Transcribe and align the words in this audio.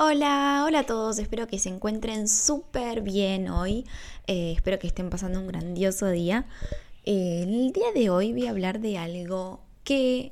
Hola, 0.00 0.62
hola 0.64 0.78
a 0.78 0.86
todos, 0.86 1.18
espero 1.18 1.48
que 1.48 1.58
se 1.58 1.70
encuentren 1.70 2.28
súper 2.28 3.00
bien 3.00 3.48
hoy, 3.48 3.84
eh, 4.28 4.52
espero 4.52 4.78
que 4.78 4.86
estén 4.86 5.10
pasando 5.10 5.40
un 5.40 5.48
grandioso 5.48 6.08
día. 6.08 6.46
El 7.02 7.72
día 7.72 7.90
de 7.92 8.08
hoy 8.08 8.32
voy 8.32 8.46
a 8.46 8.50
hablar 8.50 8.78
de 8.78 8.96
algo 8.96 9.60
que 9.82 10.30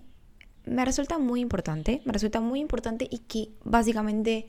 me 0.66 0.84
resulta 0.84 1.18
muy 1.18 1.40
importante, 1.40 2.00
me 2.04 2.12
resulta 2.12 2.40
muy 2.40 2.60
importante 2.60 3.08
y 3.10 3.18
que 3.18 3.48
básicamente 3.64 4.46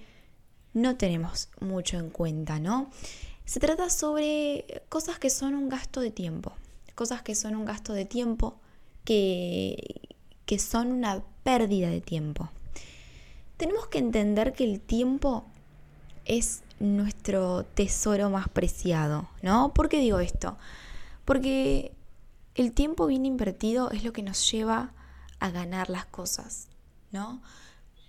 no 0.76 0.98
tenemos 0.98 1.50
mucho 1.62 1.98
en 1.98 2.12
cuenta, 2.12 2.60
¿no? 2.60 2.92
Se 3.44 3.60
trata 3.60 3.90
sobre 3.90 4.84
cosas 4.88 5.18
que 5.18 5.32
son 5.32 5.56
un 5.56 5.68
gasto 5.68 6.00
de 6.00 6.12
tiempo, 6.12 6.54
cosas 6.94 7.24
que 7.24 7.34
son 7.34 7.56
un 7.56 7.66
gasto 7.66 7.94
de 7.94 8.06
tiempo, 8.06 8.60
que, 9.04 10.16
que 10.46 10.60
son 10.60 10.92
una 10.92 11.24
pérdida 11.44 11.90
de 11.90 12.02
tiempo 12.02 12.52
tenemos 13.58 13.88
que 13.88 13.98
entender 13.98 14.54
que 14.54 14.64
el 14.64 14.80
tiempo 14.80 15.46
es 16.26 16.64
nuestro 16.80 17.64
tesoro 17.64 18.30
más 18.30 18.48
preciado, 18.50 19.28
¿no? 19.42 19.74
¿Por 19.74 19.90
qué 19.90 20.00
digo 20.00 20.20
esto? 20.20 20.58
Porque 21.26 21.92
el 22.56 22.72
tiempo 22.72 23.08
bien 23.08 23.26
invertido 23.26 23.92
es 23.92 24.04
lo 24.04 24.14
que 24.14 24.24
nos 24.24 24.50
lleva 24.52 24.94
a 25.40 25.50
ganar 25.50 25.90
las 25.90 26.06
cosas, 26.06 26.68
¿no? 27.12 27.42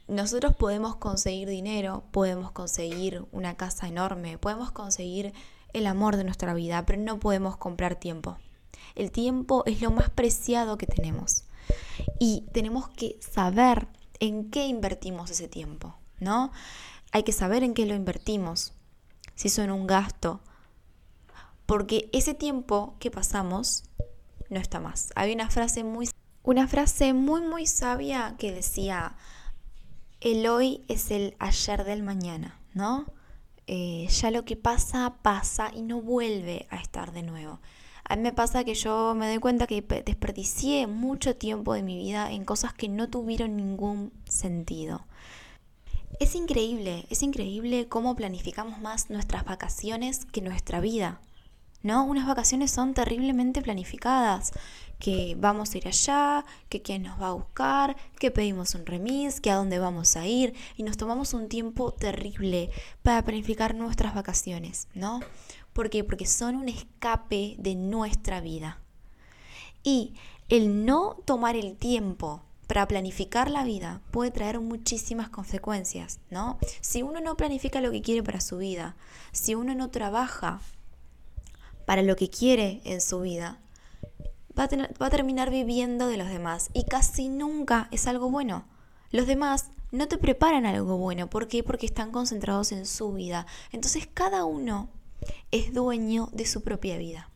Nosotros 0.07 0.55
podemos 0.55 0.97
conseguir 0.97 1.49
dinero, 1.49 2.05
podemos 2.13 2.51
conseguir 2.53 3.27
una 3.33 3.57
casa 3.57 3.89
enorme, 3.89 4.39
podemos 4.39 4.71
conseguir 4.71 5.33
el 5.75 5.87
amor 5.87 6.17
de 6.17 6.25
nuestra 6.25 6.55
vida, 6.55 6.85
pero 6.87 7.01
no 7.01 7.21
podemos 7.21 7.57
comprar 7.57 7.97
tiempo. 7.97 8.39
El 8.95 9.11
tiempo 9.11 9.65
es 9.67 9.83
lo 9.83 9.91
más 9.91 10.09
preciado 10.09 10.79
que 10.79 10.87
tenemos. 10.87 11.45
Y 12.19 12.47
tenemos 12.53 12.89
que 12.89 13.19
saber 13.21 13.87
en 14.21 14.51
qué 14.51 14.67
invertimos 14.67 15.31
ese 15.31 15.49
tiempo, 15.49 15.97
¿no? 16.21 16.53
Hay 17.13 17.23
que 17.23 17.33
saber 17.33 17.63
en 17.63 17.75
qué 17.75 17.87
lo 17.87 17.95
invertimos, 17.95 18.73
si 19.35 19.49
son 19.49 19.71
un 19.71 19.87
gasto, 19.87 20.41
porque 21.67 22.09
ese 22.13 22.35
tiempo 22.35 22.97
que 22.99 23.11
pasamos 23.11 23.85
no 24.51 24.59
está 24.59 24.81
más. 24.81 25.13
Hay 25.15 25.33
una 25.33 25.51
frase 25.51 25.85
muy, 25.85 26.09
una 26.43 26.67
frase 26.67 27.13
muy, 27.13 27.43
muy 27.43 27.67
sabia 27.67 28.37
que 28.39 28.53
decía, 28.53 29.17
el 30.21 30.47
hoy 30.47 30.85
es 30.89 31.11
el 31.11 31.37
ayer 31.39 31.85
del 31.85 32.03
mañana, 32.03 32.59
¿no? 32.75 33.07
Eh, 33.67 34.09
ya 34.09 34.31
lo 34.31 34.45
que 34.45 34.57
pasa, 34.57 35.19
pasa 35.23 35.71
y 35.75 35.83
no 35.83 36.01
vuelve 36.01 36.67
a 36.71 36.77
estar 36.77 37.13
de 37.13 37.23
nuevo. 37.23 37.61
A 38.09 38.17
mí 38.17 38.23
me 38.23 38.33
pasa 38.33 38.65
que 38.65 38.75
yo 38.75 39.15
me 39.15 39.29
doy 39.29 39.39
cuenta 39.39 39.67
que 39.67 39.83
desperdicié 39.83 40.87
mucho 40.87 41.37
tiempo 41.37 41.75
de 41.75 41.83
mi 41.83 41.99
vida 41.99 42.33
en 42.33 42.47
cosas 42.47 42.73
que 42.73 42.89
no 42.89 43.11
tuvieron 43.11 43.55
ningún 43.55 44.13
sentido. 44.27 45.07
Es 46.19 46.35
increíble, 46.35 47.05
es 47.11 47.23
increíble 47.23 47.87
cómo 47.87 48.17
planificamos 48.17 48.81
más 48.81 49.11
nuestras 49.11 49.45
vacaciones 49.45 50.25
que 50.25 50.41
nuestra 50.41 50.81
vida. 50.81 51.21
¿No? 51.81 52.05
Unas 52.05 52.27
vacaciones 52.27 52.73
son 52.73 52.93
terriblemente 52.93 53.63
planificadas, 53.63 54.51
que 54.99 55.37
vamos 55.39 55.73
a 55.73 55.79
ir 55.79 55.87
allá, 55.87 56.45
que 56.69 56.83
quién 56.83 57.05
nos 57.05 57.21
va 57.21 57.29
a 57.29 57.35
buscar, 57.35 57.97
que 58.19 58.33
pedimos 58.33 58.75
un 58.75 58.85
remis, 58.85 59.41
que 59.41 59.53
a 59.53 59.55
dónde 59.55 59.79
vamos 59.79 60.17
a 60.17 60.27
ir 60.27 60.55
y 60.77 60.83
nos 60.83 60.97
tomamos 60.97 61.35
un 61.35 61.49
tiempo 61.49 61.93
terrible 61.93 62.71
para 63.05 63.23
planificar 63.23 63.77
nuestras 63.77 64.13
vacaciones, 64.13 64.89
¿no? 64.95 65.21
¿Por 65.73 65.91
qué? 65.91 66.05
Porque 66.05 66.27
son 66.27 66.57
un 66.57 66.69
escape 66.69 67.57
de 67.59 67.75
nuestra 67.75 68.41
vida. 68.41 68.81
Y 69.83 70.15
el 70.49 70.85
no 70.85 71.17
tomar 71.25 71.57
el 71.57 71.77
tiempo 71.77 72.43
para 72.67 72.87
planificar 72.87 73.51
la 73.51 73.65
vida 73.65 74.03
puede 74.11 74.31
traer 74.31 74.61
muchísimas 74.61 75.31
consecuencias, 75.31 76.21
¿no? 76.31 76.59
Si 76.81 77.03
uno 77.03 77.21
no 77.21 77.37
planifica 77.37 77.81
lo 77.81 77.91
que 77.91 78.03
quiere 78.03 78.23
para 78.23 78.41
su 78.41 78.59
vida, 78.59 78.97
si 79.33 79.55
uno 79.55 79.75
no 79.75 79.91
trabaja 79.91 80.61
para 81.87 82.03
lo 82.03 82.15
que 82.17 82.29
quiere 82.29 82.83
en 82.85 83.01
su 83.01 83.21
vida, 83.21 83.59
va 84.59 84.65
a, 84.65 84.69
va 85.01 85.07
a 85.07 85.11
terminar 85.11 85.51
viviendo 85.51 86.09
de 86.09 86.19
los 86.19 86.29
demás 86.29 86.69
y 86.75 86.85
casi 86.85 87.29
nunca 87.29 87.89
es 87.91 88.07
algo 88.07 88.31
bueno. 88.31 88.67
Los 89.11 89.27
demás 89.27 89.71
no 89.91 90.07
te 90.07 90.19
preparan 90.19 90.67
algo 90.67 90.99
bueno. 90.99 91.31
¿Por 91.31 91.49
qué? 91.49 91.63
Porque 91.63 91.87
están 91.87 92.11
concentrados 92.11 92.73
en 92.73 92.85
su 92.85 93.13
vida. 93.13 93.47
Entonces 93.73 94.07
cada 94.13 94.45
uno 94.45 94.91
es 95.51 95.73
dueño 95.73 96.29
de 96.33 96.47
su 96.47 96.63
propia 96.63 96.99
vida. 96.99 97.31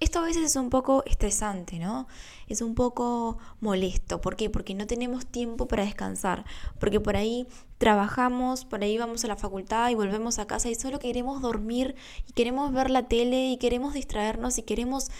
Esto 0.00 0.18
a 0.18 0.22
veces 0.22 0.42
es 0.42 0.56
un 0.56 0.68
poco 0.68 1.04
estresante, 1.06 1.78
¿no? 1.78 2.08
Es 2.48 2.60
un 2.60 2.74
poco 2.74 3.38
molesto. 3.60 4.20
¿Por 4.20 4.34
qué? 4.34 4.50
Porque 4.50 4.74
no 4.74 4.86
tenemos 4.86 5.26
tiempo 5.26 5.68
para 5.68 5.84
descansar. 5.84 6.44
Porque 6.80 6.98
por 6.98 7.16
ahí 7.16 7.46
trabajamos, 7.78 8.64
por 8.64 8.82
ahí 8.82 8.98
vamos 8.98 9.24
a 9.24 9.28
la 9.28 9.36
facultad 9.36 9.90
y 9.90 9.94
volvemos 9.94 10.38
a 10.38 10.46
casa 10.46 10.68
y 10.68 10.74
solo 10.74 10.98
queremos 10.98 11.40
dormir 11.40 11.94
y 12.28 12.32
queremos 12.32 12.72
ver 12.72 12.90
la 12.90 13.06
tele 13.06 13.50
y 13.50 13.58
queremos 13.58 13.94
distraernos 13.94 14.58
y 14.58 14.62
queremos 14.62 15.10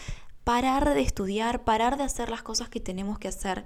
parar 0.43 0.93
de 0.93 1.01
estudiar, 1.01 1.63
parar 1.63 1.97
de 1.97 2.03
hacer 2.03 2.29
las 2.29 2.43
cosas 2.43 2.67
que 2.67 2.81
tenemos 2.81 3.19
que 3.19 3.29
hacer. 3.29 3.65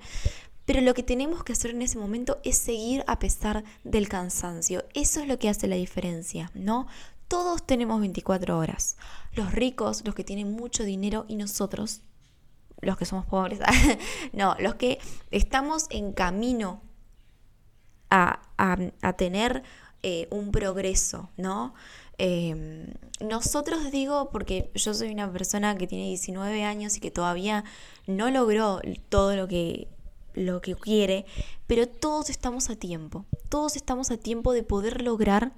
Pero 0.66 0.82
lo 0.82 0.94
que 0.94 1.02
tenemos 1.02 1.44
que 1.44 1.54
hacer 1.54 1.72
en 1.72 1.82
ese 1.82 1.98
momento 1.98 2.40
es 2.44 2.58
seguir 2.58 3.04
a 3.08 3.20
pesar 3.20 3.64
del 3.84 4.10
cansancio. 4.10 4.84
Eso 4.94 5.22
es 5.22 5.28
lo 5.28 5.40
que 5.40 5.50
hace 5.50 5.68
la 5.68 5.78
diferencia, 5.78 6.52
¿no? 6.54 6.88
Todos 7.28 7.66
tenemos 7.66 8.00
24 8.00 8.58
horas. 8.58 8.98
Los 9.34 9.52
ricos, 9.52 10.04
los 10.06 10.16
que 10.16 10.24
tienen 10.24 10.52
mucho 10.52 10.84
dinero 10.84 11.26
y 11.28 11.36
nosotros, 11.36 12.02
los 12.82 12.98
que 12.98 13.06
somos 13.06 13.26
pobres. 13.26 13.60
no, 14.34 14.56
los 14.60 14.76
que 14.76 15.00
estamos 15.32 15.88
en 15.90 16.14
camino 16.14 16.82
a, 18.10 18.40
tener 19.18 19.64
eh, 20.04 20.28
un 20.32 20.52
progreso, 20.52 21.30
¿no? 21.38 21.74
Em, 22.18 22.94
nosotros 23.20 23.92
digo, 23.92 24.30
porque 24.32 24.72
yo 24.74 24.94
soy 24.94 25.12
una 25.12 25.32
persona 25.32 25.78
que 25.78 25.86
tiene 25.86 26.06
19 26.06 26.64
años 26.64 26.98
y 26.98 27.00
que 27.00 27.12
todavía 27.12 27.64
no 28.08 28.32
logró 28.32 28.82
todo 29.10 29.36
lo 29.36 29.48
que, 29.48 29.88
lo 30.34 30.62
que 30.62 30.76
quiere, 30.76 31.26
pero 31.68 31.88
todos 31.88 32.30
estamos 32.30 32.70
a 32.70 32.76
tiempo, 32.76 33.26
todos 33.50 33.76
estamos 33.76 34.10
a 34.10 34.18
tiempo 34.18 34.54
de 34.54 34.64
poder 34.64 35.02
lograr 35.02 35.54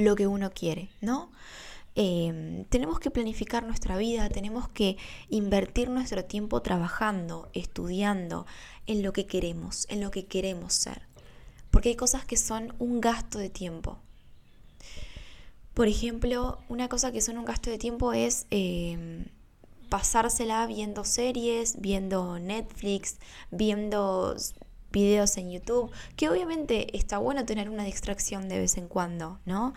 lo 0.00 0.16
que 0.16 0.26
uno 0.26 0.50
quiere, 0.50 0.90
¿no? 1.00 1.30
Em, 1.94 2.64
tenemos 2.66 3.00
que 3.00 3.10
planificar 3.10 3.64
nuestra 3.64 3.96
vida, 3.96 4.28
tenemos 4.28 4.68
que 4.68 4.96
invertir 5.28 5.90
nuestro 5.90 6.24
tiempo 6.24 6.62
trabajando, 6.62 7.50
estudiando 7.52 8.46
en 8.86 9.02
lo 9.02 9.12
que 9.12 9.26
queremos, 9.26 9.86
en 9.90 10.00
lo 10.00 10.10
que 10.10 10.26
queremos 10.26 10.72
ser. 10.72 11.02
Porque 11.70 11.90
hay 11.90 11.96
cosas 11.96 12.24
que 12.24 12.36
son 12.36 12.74
un 12.78 13.00
gasto 13.00 13.38
de 13.38 13.50
tiempo. 13.50 13.98
Por 15.74 15.88
ejemplo, 15.88 16.58
una 16.68 16.88
cosa 16.88 17.12
que 17.12 17.20
son 17.20 17.38
un 17.38 17.44
gasto 17.44 17.70
de 17.70 17.78
tiempo 17.78 18.12
es 18.12 18.46
em, 18.50 19.26
pasársela 19.88 20.66
viendo 20.66 21.04
series, 21.04 21.80
viendo 21.80 22.38
Netflix, 22.38 23.18
viendo 23.50 24.36
videos 24.90 25.36
en 25.36 25.50
YouTube, 25.50 25.90
que 26.16 26.28
obviamente 26.28 26.96
está 26.96 27.18
bueno 27.18 27.44
tener 27.44 27.68
una 27.68 27.84
distracción 27.84 28.48
de 28.48 28.58
vez 28.58 28.76
en 28.76 28.88
cuando, 28.88 29.40
¿no? 29.44 29.74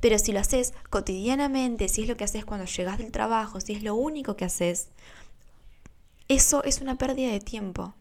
Pero 0.00 0.18
si 0.18 0.32
lo 0.32 0.40
haces 0.40 0.72
cotidianamente, 0.88 1.88
si 1.88 2.02
es 2.02 2.08
lo 2.08 2.16
que 2.16 2.24
haces 2.24 2.44
cuando 2.44 2.66
llegas 2.66 2.98
del 2.98 3.12
trabajo, 3.12 3.60
si 3.60 3.74
es 3.74 3.82
lo 3.82 3.94
único 3.94 4.36
que 4.36 4.46
haces, 4.46 4.88
eso 6.28 6.64
es 6.64 6.80
una 6.80 6.96
pérdida 6.96 7.30
de 7.30 7.40
tiempo, 7.40 7.94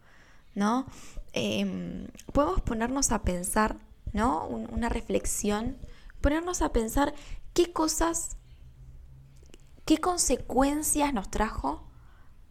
¿no? 0.55 0.85
Em, 1.33 2.07
podemos 2.31 2.61
ponernos 2.61 3.11
a 3.11 3.23
pensar, 3.23 3.77
¿no? 4.13 4.47
una 4.47 4.89
reflexión, 4.89 5.77
ponernos 6.21 6.61
a 6.61 6.71
pensar 6.71 7.13
qué 7.53 7.71
cosas, 7.71 8.37
qué 9.85 9.97
consecuencias 9.97 11.13
nos 11.13 11.29
trajo 11.29 11.89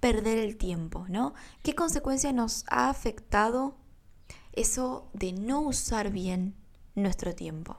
perder 0.01 0.39
el 0.39 0.57
tiempo, 0.57 1.07
¿no? 1.09 1.35
¿Qué 1.63 1.75
consecuencias 1.75 2.35
nos 2.35 2.65
ha 2.69 2.89
afectado 2.89 3.77
eso 4.53 5.09
de 5.13 5.33
no 5.33 5.61
usar 5.61 6.11
bien 6.11 6.55
nuestro 6.95 7.35
tiempo. 7.35 7.77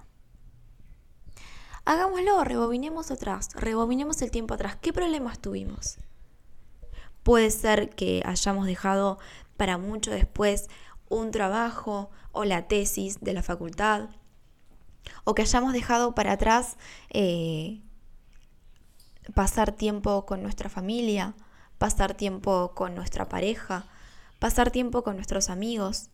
Hagámoslo, 1.85 2.43
rebobinemos 2.43 3.09
atrás, 3.11 3.49
rebobinemos 3.55 4.21
el 4.21 4.31
tiempo 4.31 4.53
atrás. 4.53 4.75
¿Qué 4.75 4.93
problemas 4.93 5.39
tuvimos? 5.39 5.97
Puede 7.23 7.51
ser 7.51 7.89
que 7.89 8.21
hayamos 8.25 8.65
dejado 8.65 9.17
para 9.57 9.77
mucho 9.77 10.11
después 10.11 10.69
un 11.09 11.31
trabajo 11.31 12.11
o 12.31 12.45
la 12.45 12.67
tesis 12.67 13.19
de 13.21 13.33
la 13.33 13.43
facultad, 13.43 14.09
o 15.23 15.33
que 15.35 15.41
hayamos 15.41 15.73
dejado 15.73 16.13
para 16.15 16.33
atrás 16.33 16.77
eh, 17.09 17.81
pasar 19.33 19.71
tiempo 19.71 20.25
con 20.25 20.41
nuestra 20.41 20.69
familia, 20.69 21.35
pasar 21.77 22.13
tiempo 22.13 22.73
con 22.75 22.95
nuestra 22.95 23.27
pareja, 23.27 23.87
pasar 24.39 24.71
tiempo 24.71 25.03
con 25.03 25.15
nuestros 25.15 25.49
amigos. 25.49 26.09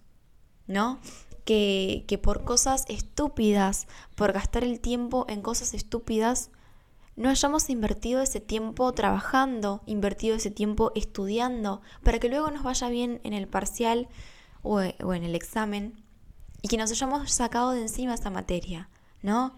¿No? 0.68 1.00
Que, 1.44 2.06
que 2.08 2.18
por 2.18 2.44
cosas 2.44 2.86
estúpidas, 2.88 3.88
por 4.16 4.34
gastar 4.34 4.64
el 4.64 4.80
tiempo 4.80 5.26
en 5.30 5.42
cosas 5.42 5.74
estúpidas, 5.74 6.50
no 7.16 7.30
hayamos 7.30 7.70
invertido 7.70 8.22
ese 8.22 8.42
tiempo 8.42 8.92
trabajando, 8.92 9.82
invertido 9.86 10.36
ese 10.36 10.52
tiempo 10.52 10.92
estudiando, 10.96 11.82
para 12.04 12.20
que 12.20 12.30
luego 12.30 12.52
nos 12.52 12.64
vaya 12.64 12.90
bien 12.90 13.22
en 13.24 13.34
el 13.34 13.48
parcial 13.48 14.10
o, 14.64 14.82
en 14.82 15.24
el 15.24 15.36
examen 15.36 16.04
y 16.62 16.68
que 16.68 16.78
nos 16.78 16.92
hayamos 16.92 17.32
sacado 17.32 17.72
de 17.72 17.82
encima 17.82 18.16
esa 18.16 18.30
materia, 18.30 18.90
¿no? 19.22 19.56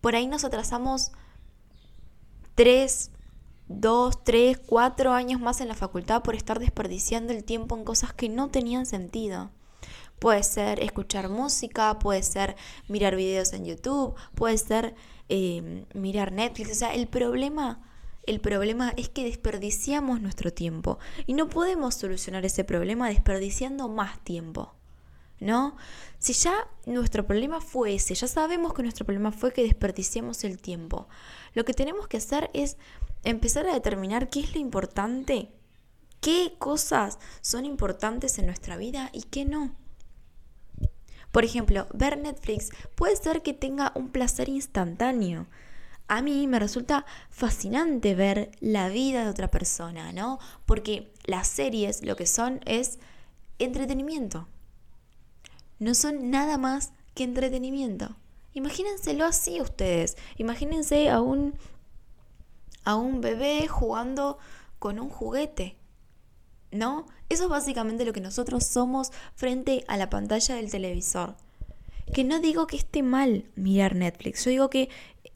Por 0.00 0.16
ahí 0.16 0.26
nos 0.26 0.44
atrasamos 0.44 1.12
tres, 2.56 3.10
dos, 3.68 4.24
tres, 4.24 4.58
cuatro 4.58 5.12
años 5.12 5.40
más 5.40 5.60
en 5.60 5.68
la 5.68 5.74
facultad 5.74 6.22
por 6.22 6.34
estar 6.34 6.58
desperdiciando 6.58 7.32
el 7.32 7.44
tiempo 7.44 7.76
en 7.76 7.84
cosas 7.84 8.12
que 8.12 8.28
no 8.28 8.48
tenían 8.48 8.86
sentido. 8.86 9.50
Puede 10.22 10.44
ser 10.44 10.80
escuchar 10.80 11.28
música, 11.28 11.98
puede 11.98 12.22
ser 12.22 12.54
mirar 12.86 13.16
videos 13.16 13.52
en 13.54 13.64
YouTube, 13.64 14.14
puede 14.36 14.56
ser 14.56 14.94
eh, 15.28 15.84
mirar 15.94 16.30
Netflix. 16.30 16.70
O 16.70 16.74
sea, 16.76 16.94
el 16.94 17.08
problema, 17.08 17.82
el 18.24 18.40
problema 18.40 18.92
es 18.96 19.08
que 19.08 19.24
desperdiciamos 19.24 20.20
nuestro 20.20 20.52
tiempo 20.52 21.00
y 21.26 21.34
no 21.34 21.48
podemos 21.48 21.96
solucionar 21.96 22.44
ese 22.44 22.62
problema 22.62 23.08
desperdiciando 23.08 23.88
más 23.88 24.22
tiempo. 24.22 24.76
¿No? 25.40 25.76
Si 26.20 26.34
ya 26.34 26.68
nuestro 26.86 27.26
problema 27.26 27.60
fue 27.60 27.96
ese, 27.96 28.14
ya 28.14 28.28
sabemos 28.28 28.74
que 28.74 28.84
nuestro 28.84 29.04
problema 29.04 29.32
fue 29.32 29.52
que 29.52 29.64
desperdiciamos 29.64 30.44
el 30.44 30.60
tiempo, 30.60 31.08
lo 31.52 31.64
que 31.64 31.74
tenemos 31.74 32.06
que 32.06 32.18
hacer 32.18 32.48
es 32.54 32.76
empezar 33.24 33.66
a 33.66 33.74
determinar 33.74 34.30
qué 34.30 34.38
es 34.38 34.54
lo 34.54 34.60
importante, 34.60 35.50
qué 36.20 36.54
cosas 36.60 37.18
son 37.40 37.64
importantes 37.64 38.38
en 38.38 38.46
nuestra 38.46 38.76
vida 38.76 39.10
y 39.12 39.22
qué 39.22 39.44
no. 39.44 39.81
Por 41.32 41.44
ejemplo, 41.44 41.86
ver 41.92 42.18
Netflix 42.18 42.70
puede 42.94 43.16
ser 43.16 43.42
que 43.42 43.54
tenga 43.54 43.92
un 43.94 44.10
placer 44.10 44.48
instantáneo. 44.48 45.46
A 46.06 46.20
mí 46.20 46.46
me 46.46 46.58
resulta 46.58 47.06
fascinante 47.30 48.14
ver 48.14 48.50
la 48.60 48.88
vida 48.88 49.24
de 49.24 49.30
otra 49.30 49.50
persona, 49.50 50.12
¿no? 50.12 50.38
Porque 50.66 51.10
las 51.24 51.48
series 51.48 52.02
lo 52.02 52.16
que 52.16 52.26
son 52.26 52.60
es 52.66 52.98
entretenimiento. 53.58 54.46
No 55.78 55.94
son 55.94 56.30
nada 56.30 56.58
más 56.58 56.92
que 57.14 57.24
entretenimiento. 57.24 58.14
Imagínenselo 58.52 59.24
así 59.24 59.60
ustedes. 59.60 60.18
Imagínense 60.36 61.08
a 61.08 61.22
un, 61.22 61.54
a 62.84 62.94
un 62.96 63.22
bebé 63.22 63.66
jugando 63.68 64.38
con 64.78 64.98
un 64.98 65.08
juguete. 65.08 65.76
¿No? 66.72 67.06
Eso 67.28 67.44
es 67.44 67.50
básicamente 67.50 68.04
lo 68.04 68.12
que 68.12 68.20
nosotros 68.20 68.64
somos 68.64 69.12
frente 69.34 69.84
a 69.88 69.96
la 69.96 70.10
pantalla 70.10 70.56
del 70.56 70.70
televisor. 70.70 71.36
Que 72.12 72.24
no 72.24 72.40
digo 72.40 72.66
que 72.66 72.76
esté 72.76 73.02
mal 73.02 73.44
mirar 73.54 73.94
Netflix, 73.94 74.44
yo 74.44 74.50
digo 74.50 74.70
que 74.70 74.88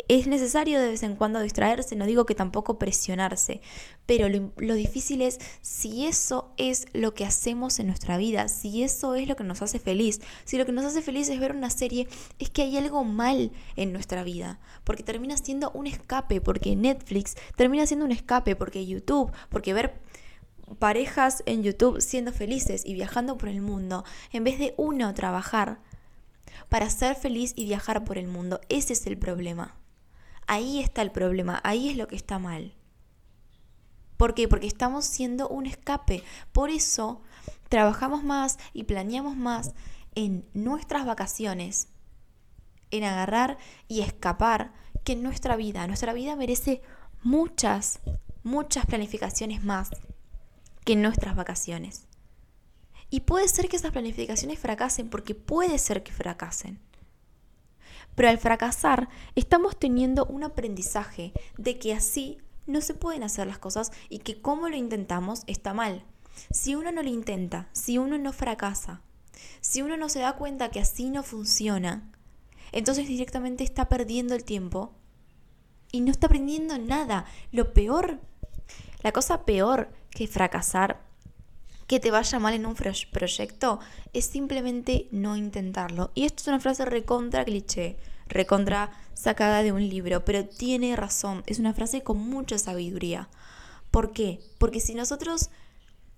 es 0.08 0.26
necesario 0.26 0.80
de 0.80 0.88
vez 0.88 1.02
en 1.02 1.16
cuando 1.16 1.40
distraerse, 1.40 1.96
no 1.96 2.06
digo 2.06 2.26
que 2.26 2.34
tampoco 2.34 2.78
presionarse, 2.78 3.60
pero 4.04 4.28
lo, 4.28 4.74
difícil 4.74 5.22
es 5.22 5.38
si 5.62 6.06
eso 6.06 6.52
es 6.56 6.86
lo 6.92 7.14
que 7.14 7.24
hacemos 7.24 7.80
en 7.80 7.88
nuestra 7.88 8.16
vida, 8.16 8.48
si 8.48 8.82
eso 8.82 9.16
es 9.16 9.26
lo 9.26 9.34
que 9.36 9.44
nos 9.44 9.62
hace 9.62 9.78
feliz, 9.78 10.20
si 10.44 10.58
lo 10.58 10.66
que 10.66 10.72
nos 10.72 10.84
hace 10.84 11.02
feliz 11.02 11.28
es 11.28 11.40
ver 11.40 11.52
una 11.52 11.70
serie, 11.70 12.06
es 12.38 12.50
que 12.50 12.62
hay 12.62 12.76
algo 12.76 13.02
mal 13.04 13.50
en 13.74 13.92
nuestra 13.92 14.22
vida, 14.22 14.60
porque 14.84 15.02
termina 15.02 15.36
siendo 15.36 15.70
un 15.72 15.86
escape, 15.86 16.40
porque 16.40 16.76
Netflix 16.76 17.34
termina 17.56 17.86
siendo 17.86 18.06
un 18.06 18.12
escape, 18.12 18.54
porque 18.54 18.86
YouTube, 18.86 19.32
porque 19.50 19.74
ver 19.74 20.00
parejas 20.78 21.42
en 21.46 21.62
YouTube 21.62 22.00
siendo 22.00 22.32
felices 22.32 22.82
y 22.84 22.94
viajando 22.94 23.38
por 23.38 23.48
el 23.48 23.60
mundo, 23.60 24.04
en 24.32 24.44
vez 24.44 24.58
de 24.58 24.74
uno 24.76 25.14
trabajar 25.14 25.80
para 26.68 26.90
ser 26.90 27.16
feliz 27.16 27.52
y 27.56 27.64
viajar 27.64 28.04
por 28.04 28.18
el 28.18 28.28
mundo. 28.28 28.60
Ese 28.68 28.92
es 28.92 29.06
el 29.06 29.18
problema. 29.18 29.76
Ahí 30.46 30.80
está 30.80 31.02
el 31.02 31.10
problema, 31.10 31.60
ahí 31.64 31.88
es 31.88 31.96
lo 31.96 32.08
que 32.08 32.16
está 32.16 32.38
mal. 32.38 32.74
¿Por 34.16 34.34
qué? 34.34 34.48
Porque 34.48 34.66
estamos 34.66 35.04
siendo 35.04 35.48
un 35.48 35.66
escape. 35.66 36.22
Por 36.52 36.70
eso 36.70 37.20
trabajamos 37.69 38.24
más 38.24 38.58
y 38.72 38.84
planeamos 38.84 39.36
más 39.36 39.72
en 40.14 40.48
nuestras 40.54 41.04
vacaciones, 41.04 41.88
en 42.90 43.04
agarrar 43.04 43.58
y 43.88 44.00
escapar, 44.00 44.72
que 45.04 45.12
en 45.12 45.22
nuestra 45.22 45.56
vida. 45.56 45.86
Nuestra 45.86 46.14
vida 46.14 46.34
merece 46.34 46.82
muchas, 47.22 48.00
muchas 48.42 48.86
planificaciones 48.86 49.62
más 49.62 49.90
que 50.86 50.94
nuestras 50.94 51.34
vacaciones. 51.34 52.06
Y 53.10 53.20
puede 53.20 53.48
ser 53.48 53.68
que 53.68 53.76
esas 53.76 53.90
planificaciones 53.90 54.60
fracasen 54.60 55.10
porque 55.10 55.34
puede 55.34 55.78
ser 55.78 56.04
que 56.04 56.12
fracasen. 56.12 56.78
Pero 58.14 58.28
al 58.28 58.38
fracasar 58.38 59.08
estamos 59.34 59.76
teniendo 59.76 60.26
un 60.26 60.44
aprendizaje 60.44 61.32
de 61.58 61.78
que 61.80 61.92
así 61.92 62.38
no 62.66 62.80
se 62.80 62.94
pueden 62.94 63.24
hacer 63.24 63.48
las 63.48 63.58
cosas 63.58 63.90
y 64.08 64.20
que 64.20 64.40
como 64.40 64.68
lo 64.68 64.76
intentamos 64.76 65.42
está 65.48 65.74
mal. 65.74 66.04
Si 66.52 66.76
uno 66.76 66.92
no 66.92 67.02
lo 67.02 67.08
intenta, 67.08 67.68
si 67.72 67.98
uno 67.98 68.16
no 68.16 68.32
fracasa, 68.32 69.02
si 69.60 69.82
uno 69.82 69.96
no 69.96 70.08
se 70.08 70.20
da 70.20 70.36
cuenta 70.36 70.70
que 70.70 70.78
así 70.78 71.10
no 71.10 71.24
funciona, 71.24 72.12
entonces 72.70 73.08
directamente 73.08 73.64
está 73.64 73.88
perdiendo 73.88 74.36
el 74.36 74.44
tiempo 74.44 74.94
y 75.90 76.00
no 76.00 76.12
está 76.12 76.26
aprendiendo 76.28 76.78
nada. 76.78 77.26
Lo 77.50 77.72
peor, 77.72 78.20
la 79.02 79.10
cosa 79.10 79.44
peor 79.44 79.90
que 80.16 80.26
fracasar, 80.26 81.02
que 81.86 82.00
te 82.00 82.10
vaya 82.10 82.38
mal 82.38 82.54
en 82.54 82.64
un 82.64 82.74
proyecto, 82.74 83.80
es 84.14 84.24
simplemente 84.24 85.08
no 85.10 85.36
intentarlo. 85.36 86.10
Y 86.14 86.24
esto 86.24 86.40
es 86.40 86.48
una 86.48 86.58
frase 86.58 86.86
recontra 86.86 87.44
cliché, 87.44 87.98
recontra 88.26 88.90
sacada 89.12 89.62
de 89.62 89.72
un 89.72 89.86
libro, 89.86 90.24
pero 90.24 90.46
tiene 90.46 90.96
razón, 90.96 91.42
es 91.46 91.58
una 91.58 91.74
frase 91.74 92.02
con 92.02 92.16
mucha 92.16 92.56
sabiduría. 92.56 93.28
¿Por 93.90 94.14
qué? 94.14 94.40
Porque 94.56 94.80
si 94.80 94.94
nosotros, 94.94 95.50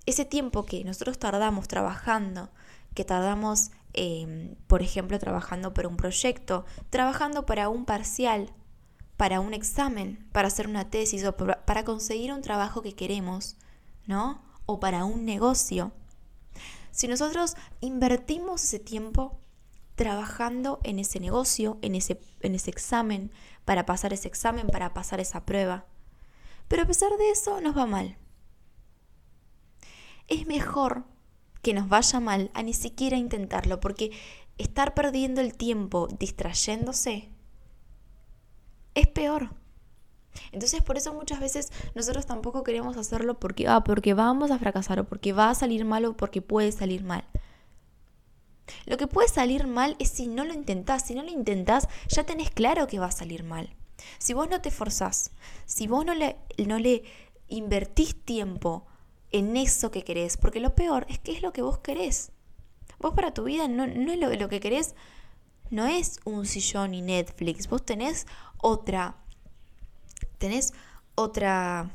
ese 0.06 0.24
tiempo 0.24 0.64
que 0.64 0.84
nosotros 0.84 1.18
tardamos 1.18 1.66
trabajando, 1.66 2.50
que 2.94 3.04
tardamos, 3.04 3.72
em, 3.94 4.54
por 4.68 4.80
ejemplo, 4.80 5.18
trabajando 5.18 5.74
por 5.74 5.88
un 5.88 5.96
proyecto, 5.96 6.66
trabajando 6.90 7.46
para 7.46 7.68
un 7.68 7.84
parcial, 7.84 8.52
para 9.16 9.40
un 9.40 9.54
examen, 9.54 10.24
para 10.30 10.46
hacer 10.46 10.68
una 10.68 10.88
tesis 10.88 11.24
o 11.24 11.36
para 11.36 11.84
conseguir 11.84 12.32
un 12.32 12.42
trabajo 12.42 12.80
que 12.82 12.94
queremos, 12.94 13.56
O 14.66 14.80
para 14.80 15.04
un 15.04 15.24
negocio. 15.24 15.92
Si 16.90 17.08
nosotros 17.08 17.56
invertimos 17.80 18.64
ese 18.64 18.78
tiempo 18.78 19.38
trabajando 19.94 20.80
en 20.84 20.98
ese 20.98 21.20
negocio, 21.20 21.78
en 21.82 21.94
ese, 21.94 22.20
en 22.40 22.54
ese 22.54 22.70
examen, 22.70 23.30
para 23.64 23.84
pasar 23.84 24.12
ese 24.12 24.28
examen, 24.28 24.68
para 24.68 24.94
pasar 24.94 25.20
esa 25.20 25.44
prueba, 25.44 25.86
pero 26.68 26.82
a 26.82 26.86
pesar 26.86 27.10
de 27.18 27.30
eso 27.30 27.60
nos 27.60 27.76
va 27.76 27.86
mal. 27.86 28.16
Es 30.28 30.46
mejor 30.46 31.04
que 31.62 31.74
nos 31.74 31.88
vaya 31.88 32.20
mal 32.20 32.50
a 32.54 32.62
ni 32.62 32.74
siquiera 32.74 33.16
intentarlo, 33.16 33.80
porque 33.80 34.12
estar 34.56 34.94
perdiendo 34.94 35.40
el 35.40 35.54
tiempo 35.54 36.08
distrayéndose 36.18 37.30
es 38.94 39.06
peor. 39.06 39.50
Entonces 40.52 40.82
por 40.82 40.96
eso 40.96 41.12
muchas 41.14 41.40
veces 41.40 41.72
nosotros 41.94 42.26
tampoco 42.26 42.62
queremos 42.62 42.96
hacerlo 42.96 43.38
porque, 43.38 43.68
ah, 43.68 43.82
porque 43.82 44.14
vamos 44.14 44.50
a 44.50 44.58
fracasar 44.58 45.00
o 45.00 45.04
porque 45.04 45.32
va 45.32 45.50
a 45.50 45.54
salir 45.54 45.84
mal 45.84 46.04
o 46.04 46.16
porque 46.16 46.42
puede 46.42 46.72
salir 46.72 47.04
mal. 47.04 47.24
Lo 48.86 48.96
que 48.96 49.06
puede 49.06 49.28
salir 49.28 49.66
mal 49.66 49.96
es 49.98 50.10
si 50.10 50.26
no 50.26 50.44
lo 50.44 50.54
intentás. 50.54 51.06
Si 51.06 51.14
no 51.14 51.22
lo 51.22 51.30
intentás, 51.30 51.88
ya 52.08 52.24
tenés 52.24 52.50
claro 52.50 52.86
que 52.86 52.98
va 52.98 53.06
a 53.06 53.12
salir 53.12 53.44
mal. 53.44 53.74
Si 54.18 54.32
vos 54.32 54.48
no 54.48 54.60
te 54.60 54.70
forzás, 54.70 55.32
si 55.66 55.86
vos 55.86 56.04
no 56.04 56.14
le, 56.14 56.36
no 56.66 56.78
le 56.78 57.02
invertís 57.48 58.14
tiempo 58.24 58.86
en 59.30 59.56
eso 59.56 59.90
que 59.90 60.04
querés, 60.04 60.36
porque 60.36 60.60
lo 60.60 60.74
peor 60.74 61.06
es 61.08 61.18
que 61.18 61.32
es 61.32 61.42
lo 61.42 61.52
que 61.52 61.62
vos 61.62 61.78
querés. 61.78 62.32
Vos 62.98 63.14
para 63.14 63.34
tu 63.34 63.44
vida 63.44 63.68
no, 63.68 63.86
no 63.86 64.12
es 64.12 64.18
lo, 64.18 64.32
lo 64.34 64.48
que 64.48 64.60
querés, 64.60 64.94
no 65.70 65.86
es 65.86 66.20
un 66.24 66.46
sillón 66.46 66.94
y 66.94 67.02
Netflix. 67.02 67.68
Vos 67.68 67.84
tenés 67.84 68.26
otra 68.58 69.16
tenés 70.38 70.72
otra 71.14 71.90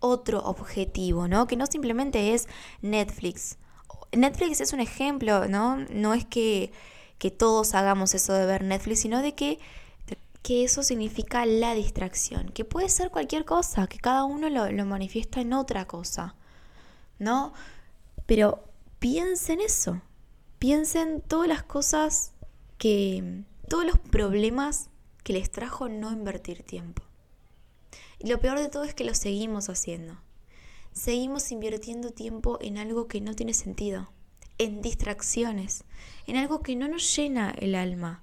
otro 0.00 0.40
objetivo, 0.44 1.28
¿no? 1.28 1.46
Que 1.46 1.56
no 1.56 1.66
simplemente 1.66 2.34
es 2.34 2.48
Netflix. 2.82 3.58
Netflix 4.12 4.60
es 4.60 4.72
un 4.72 4.80
ejemplo, 4.80 5.48
¿no? 5.48 5.76
No 5.90 6.14
es 6.14 6.24
que, 6.24 6.72
que 7.18 7.30
todos 7.30 7.74
hagamos 7.74 8.14
eso 8.14 8.32
de 8.32 8.46
ver 8.46 8.62
Netflix, 8.62 9.00
sino 9.00 9.22
de 9.22 9.34
que, 9.34 9.58
que 10.42 10.64
eso 10.64 10.82
significa 10.82 11.44
la 11.46 11.74
distracción, 11.74 12.50
que 12.50 12.64
puede 12.64 12.88
ser 12.88 13.10
cualquier 13.10 13.44
cosa, 13.44 13.86
que 13.86 13.98
cada 13.98 14.24
uno 14.24 14.48
lo, 14.48 14.70
lo 14.70 14.86
manifiesta 14.86 15.40
en 15.40 15.52
otra 15.52 15.86
cosa, 15.86 16.34
¿no? 17.18 17.52
Pero 18.26 18.64
piensen 18.98 19.60
eso, 19.60 20.00
piensen 20.58 21.20
todas 21.20 21.48
las 21.48 21.62
cosas 21.62 22.32
que, 22.78 23.42
todos 23.68 23.84
los 23.84 23.98
problemas 23.98 24.90
que 25.24 25.34
les 25.34 25.50
trajo 25.50 25.88
no 25.88 26.12
invertir 26.12 26.62
tiempo. 26.62 27.07
Y 28.18 28.28
lo 28.28 28.40
peor 28.40 28.58
de 28.58 28.68
todo 28.68 28.84
es 28.84 28.94
que 28.94 29.04
lo 29.04 29.14
seguimos 29.14 29.68
haciendo. 29.68 30.18
Seguimos 30.92 31.52
invirtiendo 31.52 32.10
tiempo 32.10 32.58
en 32.60 32.78
algo 32.78 33.06
que 33.06 33.20
no 33.20 33.34
tiene 33.34 33.54
sentido, 33.54 34.10
en 34.58 34.82
distracciones, 34.82 35.84
en 36.26 36.36
algo 36.36 36.60
que 36.60 36.74
no 36.74 36.88
nos 36.88 37.16
llena 37.16 37.54
el 37.58 37.74
alma. 37.74 38.22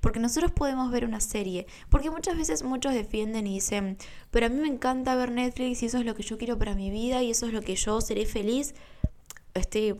Porque 0.00 0.18
nosotros 0.18 0.52
podemos 0.52 0.90
ver 0.90 1.04
una 1.04 1.20
serie, 1.20 1.66
porque 1.90 2.10
muchas 2.10 2.38
veces 2.38 2.62
muchos 2.62 2.94
defienden 2.94 3.46
y 3.46 3.54
dicen, 3.54 3.98
pero 4.30 4.46
a 4.46 4.48
mí 4.48 4.58
me 4.58 4.68
encanta 4.68 5.14
ver 5.14 5.30
Netflix 5.30 5.82
y 5.82 5.86
eso 5.86 5.98
es 5.98 6.06
lo 6.06 6.14
que 6.14 6.22
yo 6.22 6.38
quiero 6.38 6.56
para 6.56 6.74
mi 6.74 6.90
vida 6.90 7.22
y 7.22 7.30
eso 7.30 7.46
es 7.46 7.52
lo 7.52 7.60
que 7.60 7.76
yo 7.76 8.00
seré 8.00 8.24
feliz. 8.24 8.74
Estoy, 9.52 9.92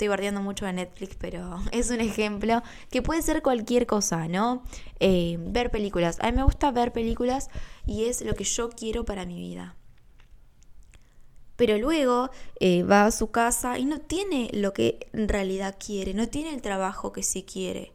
estoy 0.00 0.08
bardeando 0.08 0.40
mucho 0.40 0.64
de 0.64 0.72
Netflix, 0.72 1.14
pero 1.16 1.60
es 1.72 1.90
un 1.90 2.00
ejemplo 2.00 2.62
que 2.90 3.02
puede 3.02 3.20
ser 3.20 3.42
cualquier 3.42 3.86
cosa, 3.86 4.28
¿no? 4.28 4.62
Eh, 4.98 5.36
ver 5.38 5.70
películas. 5.70 6.16
A 6.20 6.30
mí 6.30 6.36
me 6.38 6.42
gusta 6.42 6.70
ver 6.70 6.90
películas 6.92 7.50
y 7.86 8.04
es 8.04 8.22
lo 8.22 8.34
que 8.34 8.44
yo 8.44 8.70
quiero 8.70 9.04
para 9.04 9.26
mi 9.26 9.38
vida. 9.38 9.76
Pero 11.56 11.76
luego 11.76 12.30
eh, 12.60 12.82
va 12.82 13.04
a 13.04 13.10
su 13.10 13.30
casa 13.30 13.78
y 13.78 13.84
no 13.84 14.00
tiene 14.00 14.48
lo 14.54 14.72
que 14.72 15.10
en 15.12 15.28
realidad 15.28 15.76
quiere, 15.78 16.14
no 16.14 16.28
tiene 16.28 16.54
el 16.54 16.62
trabajo 16.62 17.12
que 17.12 17.22
sí 17.22 17.42
quiere. 17.42 17.92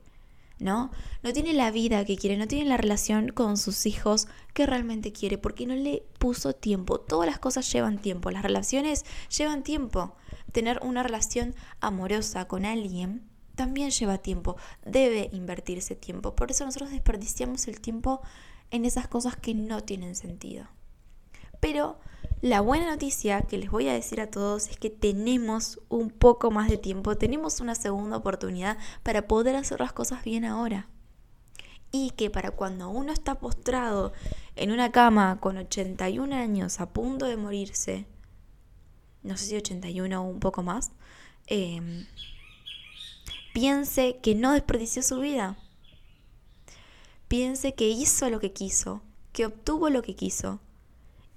¿No? 0.59 0.91
No 1.23 1.33
tiene 1.33 1.53
la 1.53 1.71
vida 1.71 2.05
que 2.05 2.17
quiere, 2.17 2.37
no 2.37 2.47
tiene 2.47 2.69
la 2.69 2.77
relación 2.77 3.29
con 3.29 3.57
sus 3.57 3.85
hijos 3.85 4.27
que 4.53 4.65
realmente 4.65 5.11
quiere, 5.11 5.37
porque 5.37 5.65
no 5.65 5.75
le 5.75 6.03
puso 6.19 6.53
tiempo. 6.53 6.99
Todas 6.99 7.27
las 7.27 7.39
cosas 7.39 7.71
llevan 7.71 7.99
tiempo, 7.99 8.31
las 8.31 8.43
relaciones 8.43 9.05
llevan 9.35 9.63
tiempo. 9.63 10.15
Tener 10.51 10.79
una 10.83 11.03
relación 11.03 11.55
amorosa 11.81 12.47
con 12.47 12.65
alguien 12.65 13.29
también 13.55 13.89
lleva 13.89 14.17
tiempo, 14.17 14.57
debe 14.85 15.29
invertirse 15.31 15.95
tiempo. 15.95 16.35
Por 16.35 16.51
eso 16.51 16.65
nosotros 16.65 16.91
desperdiciamos 16.91 17.67
el 17.67 17.79
tiempo 17.79 18.21
en 18.71 18.85
esas 18.85 19.07
cosas 19.07 19.35
que 19.37 19.53
no 19.53 19.81
tienen 19.81 20.15
sentido. 20.15 20.67
Pero 21.59 21.99
la 22.45 22.61
buena 22.61 22.91
noticia 22.91 23.41
que 23.41 23.57
les 23.57 23.71
voy 23.71 23.87
a 23.87 23.93
decir 23.93 24.21
a 24.21 24.29
todos 24.29 24.67
es 24.67 24.77
que 24.77 24.91
tenemos 24.91 25.79
un 25.89 26.11
poco 26.11 26.51
más 26.51 26.69
de 26.69 26.77
tiempo, 26.77 27.17
tenemos 27.17 27.59
una 27.59 27.73
segunda 27.73 28.17
oportunidad 28.17 28.77
para 29.01 29.27
poder 29.27 29.55
hacer 29.55 29.79
las 29.79 29.93
cosas 29.93 30.23
bien 30.23 30.45
ahora. 30.45 30.87
Y 31.91 32.11
que 32.11 32.29
para 32.29 32.51
cuando 32.51 32.89
uno 32.89 33.11
está 33.11 33.39
postrado 33.39 34.13
en 34.55 34.71
una 34.71 34.91
cama 34.91 35.39
con 35.39 35.57
81 35.57 36.35
años 36.35 36.79
a 36.79 36.93
punto 36.93 37.25
de 37.25 37.35
morirse, 37.35 38.05
no 39.23 39.37
sé 39.37 39.45
si 39.47 39.55
81 39.55 40.21
o 40.21 40.29
un 40.29 40.39
poco 40.39 40.61
más, 40.61 40.91
em, 41.47 42.05
piense 43.55 44.19
que 44.21 44.35
no 44.35 44.53
desperdició 44.53 45.01
su 45.01 45.19
vida. 45.19 45.57
Piense 47.27 47.73
que 47.73 47.89
hizo 47.89 48.29
lo 48.29 48.39
que 48.39 48.53
quiso, 48.53 49.01
que 49.33 49.47
obtuvo 49.47 49.89
lo 49.89 50.03
que 50.03 50.15
quiso 50.15 50.59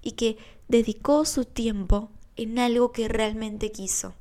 y 0.02 0.12
que 0.12 0.36
dedicó 0.68 1.24
su 1.24 1.44
tiempo 1.44 2.10
en 2.36 2.58
algo 2.58 2.92
que 2.92 3.08
realmente 3.08 3.72
quiso, 3.72 4.14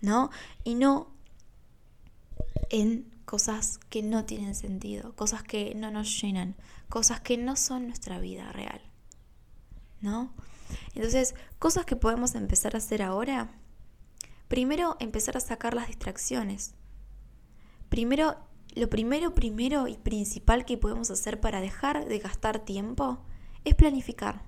¿no? 0.00 0.30
Y 0.64 0.74
no 0.74 1.10
en 2.70 3.10
cosas 3.24 3.78
que 3.88 4.02
no 4.02 4.24
tienen 4.24 4.54
sentido, 4.54 5.14
cosas 5.14 5.42
que 5.42 5.74
no 5.74 5.90
nos 5.90 6.20
llenan, 6.20 6.56
cosas 6.88 7.20
que 7.20 7.38
no 7.38 7.56
son 7.56 7.86
nuestra 7.86 8.18
vida 8.18 8.52
real, 8.52 8.80
¿no? 10.00 10.32
Entonces, 10.94 11.34
cosas 11.58 11.84
que 11.84 11.96
podemos 11.96 12.34
empezar 12.34 12.74
a 12.74 12.78
hacer 12.78 13.02
ahora. 13.02 13.50
Primero, 14.48 14.96
empezar 15.00 15.36
a 15.36 15.40
sacar 15.40 15.74
las 15.74 15.88
distracciones. 15.88 16.74
Primero, 17.88 18.36
lo 18.74 18.90
primero, 18.90 19.34
primero 19.34 19.88
y 19.88 19.96
principal 19.96 20.64
que 20.64 20.76
podemos 20.76 21.10
hacer 21.10 21.40
para 21.40 21.60
dejar 21.60 22.06
de 22.06 22.18
gastar 22.18 22.64
tiempo 22.64 23.18
es 23.64 23.74
planificar 23.74 24.42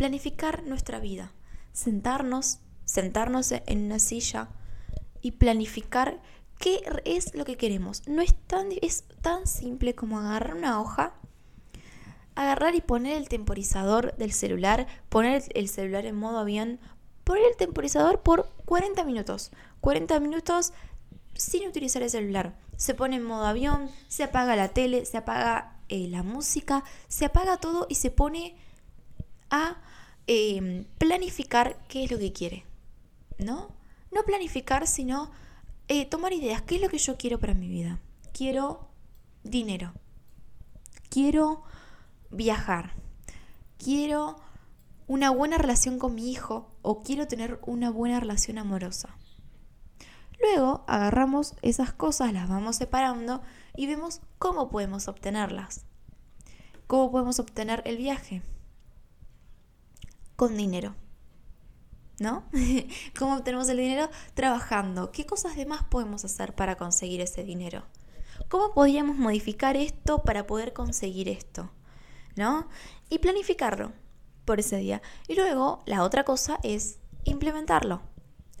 planificar 0.00 0.62
nuestra 0.62 0.98
vida, 0.98 1.30
sentarnos, 1.74 2.60
sentarnos 2.86 3.52
en 3.52 3.84
una 3.84 3.98
silla 3.98 4.48
y 5.20 5.32
planificar 5.32 6.22
qué 6.58 6.80
es 7.04 7.34
lo 7.34 7.44
que 7.44 7.58
queremos. 7.58 8.08
No 8.08 8.22
es 8.22 8.34
tan, 8.46 8.68
es 8.80 9.04
tan 9.20 9.46
simple 9.46 9.94
como 9.94 10.18
agarrar 10.18 10.56
una 10.56 10.80
hoja, 10.80 11.12
agarrar 12.34 12.74
y 12.74 12.80
poner 12.80 13.18
el 13.18 13.28
temporizador 13.28 14.16
del 14.16 14.32
celular, 14.32 14.86
poner 15.10 15.42
el 15.54 15.68
celular 15.68 16.06
en 16.06 16.16
modo 16.16 16.38
avión, 16.38 16.80
poner 17.22 17.42
el 17.50 17.56
temporizador 17.58 18.22
por 18.22 18.48
40 18.64 19.04
minutos. 19.04 19.50
40 19.82 20.18
minutos 20.20 20.72
sin 21.34 21.68
utilizar 21.68 22.02
el 22.02 22.08
celular. 22.08 22.56
Se 22.78 22.94
pone 22.94 23.16
en 23.16 23.22
modo 23.22 23.44
avión, 23.44 23.90
se 24.08 24.22
apaga 24.24 24.56
la 24.56 24.68
tele, 24.68 25.04
se 25.04 25.18
apaga 25.18 25.76
eh, 25.90 26.08
la 26.08 26.22
música, 26.22 26.84
se 27.08 27.26
apaga 27.26 27.58
todo 27.58 27.86
y 27.90 27.96
se 27.96 28.10
pone 28.10 28.56
a 29.50 29.76
em, 30.26 30.84
planificar 30.98 31.78
qué 31.88 32.04
es 32.04 32.10
lo 32.10 32.18
que 32.18 32.32
quiere, 32.32 32.64
¿no? 33.38 33.68
No 34.12 34.22
planificar, 34.24 34.86
sino 34.86 35.30
eh, 35.88 36.06
tomar 36.06 36.32
ideas. 36.32 36.62
¿Qué 36.62 36.76
es 36.76 36.80
lo 36.82 36.88
que 36.88 36.98
yo 36.98 37.16
quiero 37.16 37.38
para 37.38 37.54
mi 37.54 37.68
vida? 37.68 38.00
Quiero 38.32 38.88
dinero. 39.42 39.92
Quiero 41.08 41.62
viajar. 42.30 42.94
Quiero 43.78 44.36
una 45.06 45.30
buena 45.30 45.58
relación 45.58 45.98
con 45.98 46.14
mi 46.14 46.30
hijo 46.30 46.70
o 46.82 47.02
quiero 47.02 47.26
tener 47.26 47.58
una 47.66 47.90
buena 47.90 48.20
relación 48.20 48.58
amorosa. 48.58 49.16
Luego 50.40 50.84
agarramos 50.86 51.54
esas 51.62 51.92
cosas, 51.92 52.32
las 52.32 52.48
vamos 52.48 52.76
separando 52.76 53.42
y 53.76 53.86
vemos 53.86 54.20
cómo 54.38 54.70
podemos 54.70 55.08
obtenerlas. 55.08 55.84
¿Cómo 56.86 57.10
podemos 57.10 57.38
obtener 57.38 57.82
el 57.84 57.96
viaje? 57.96 58.42
Con 60.40 60.56
dinero. 60.56 60.94
¿No? 62.18 62.44
¿Cómo 63.18 63.36
obtenemos 63.36 63.68
el 63.68 63.76
dinero? 63.76 64.08
Trabajando. 64.32 65.12
¿Qué 65.12 65.26
cosas 65.26 65.54
de 65.54 65.66
más 65.66 65.84
podemos 65.84 66.24
hacer 66.24 66.54
para 66.54 66.76
conseguir 66.76 67.20
ese 67.20 67.44
dinero? 67.44 67.82
¿Cómo 68.48 68.72
podríamos 68.72 69.18
modificar 69.18 69.76
esto 69.76 70.22
para 70.22 70.46
poder 70.46 70.72
conseguir 70.72 71.28
esto? 71.28 71.70
¿No? 72.36 72.68
Y 73.10 73.18
planificarlo 73.18 73.92
por 74.46 74.60
ese 74.60 74.78
día. 74.78 75.02
Y 75.28 75.34
luego 75.34 75.82
la 75.84 76.02
otra 76.04 76.24
cosa 76.24 76.58
es 76.62 77.00
implementarlo. 77.24 78.00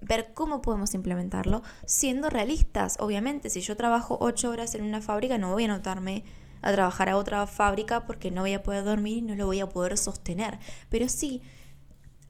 Ver 0.02 0.34
cómo 0.34 0.60
podemos 0.60 0.92
implementarlo 0.92 1.62
siendo 1.86 2.28
realistas. 2.28 2.98
Obviamente, 3.00 3.48
si 3.48 3.62
yo 3.62 3.74
trabajo 3.74 4.18
ocho 4.20 4.50
horas 4.50 4.74
en 4.74 4.84
una 4.84 5.00
fábrica, 5.00 5.38
no 5.38 5.52
voy 5.52 5.62
a 5.62 5.72
anotarme 5.72 6.24
a 6.60 6.72
trabajar 6.72 7.08
a 7.08 7.16
otra 7.16 7.46
fábrica 7.46 8.04
porque 8.04 8.30
no 8.30 8.42
voy 8.42 8.52
a 8.52 8.62
poder 8.62 8.84
dormir 8.84 9.16
y 9.16 9.22
no 9.22 9.34
lo 9.34 9.46
voy 9.46 9.60
a 9.60 9.68
poder 9.70 9.96
sostener. 9.96 10.58
Pero 10.90 11.08
sí, 11.08 11.40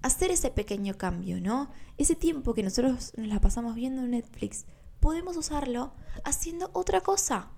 hacer 0.03 0.31
ese 0.31 0.51
pequeño 0.51 0.97
cambio, 0.97 1.41
¿no? 1.41 1.71
Ese 1.99 2.17
tiempo 2.17 2.55
que 2.55 2.63
nosotros 2.63 3.13
nos 3.17 3.29
la 3.29 3.41
pasamos 3.41 3.75
viendo 3.75 4.03
en 4.03 4.13
Netflix, 4.13 4.67
podemos 5.01 5.37
usarlo 5.37 5.93
haciendo 6.25 6.71
otra 6.73 7.01
cosa. 7.01 7.51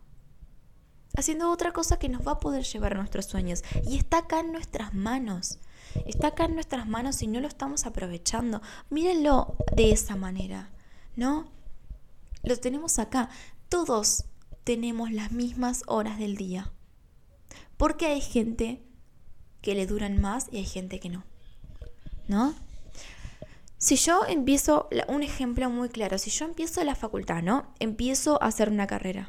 Haciendo 1.17 1.51
otra 1.51 1.73
cosa 1.73 1.99
que 1.99 2.09
nos 2.09 2.27
va 2.27 2.33
a 2.33 2.41
poder 2.41 2.65
llevar 2.65 2.95
a 2.95 2.97
nuestros 2.97 3.27
sueños. 3.27 3.63
Y 3.87 3.99
está 3.99 4.19
acá 4.19 4.41
en 4.41 4.53
nuestras 4.53 4.95
manos. 4.95 5.59
Está 6.07 6.29
acá 6.29 6.47
en 6.47 6.55
nuestras 6.55 6.89
manos 6.89 7.23
y 7.23 7.27
no 7.27 7.41
lo 7.41 7.49
estamos 7.49 7.85
aprovechando. 7.85 8.63
Mírenlo 8.89 9.57
de 9.77 9.93
esa 9.93 10.17
manera, 10.17 10.71
¿no? 11.15 11.51
Lo 12.43 12.57
tenemos 12.57 12.99
acá. 12.99 13.29
Todos 13.69 14.25
tenemos 14.65 15.13
las 15.13 15.33
mismas 15.33 15.83
horas 15.87 16.19
del 16.19 16.37
día. 16.37 16.73
Porque 17.77 18.07
hay 18.07 18.21
gente 18.21 18.83
que 19.61 19.75
le 19.75 19.87
duran 19.87 20.21
más 20.21 20.49
y 20.51 20.59
hay 20.59 20.65
gente 20.65 20.99
que 20.99 21.11
no. 21.11 21.25
Si 23.79 23.97
yo 23.97 24.23
empiezo, 24.29 24.89
un 25.09 25.23
ejemplo 25.23 25.69
muy 25.69 25.89
claro, 25.89 26.17
si 26.19 26.31
yo 26.31 26.45
empiezo 26.45 26.85
la 26.85 26.95
facultad, 26.95 27.43
¿no? 27.43 27.67
Empiezo 27.81 28.41
a 28.43 28.47
hacer 28.47 28.69
una 28.69 28.87
carrera, 28.87 29.27